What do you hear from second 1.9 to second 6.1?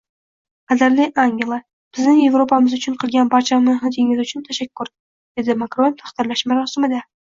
bizning Yevropamiz uchun qilgan barcha mehnatingiz uchun tashakkur,— degan Makron